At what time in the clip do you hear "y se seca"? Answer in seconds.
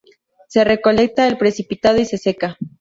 2.01-2.57